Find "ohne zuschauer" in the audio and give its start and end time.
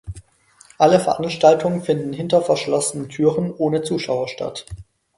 3.53-4.29